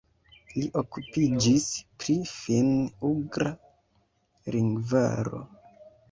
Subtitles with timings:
[0.51, 1.65] Li okupiĝis
[2.03, 3.51] pri finn-ugra
[4.55, 5.43] lingvaro.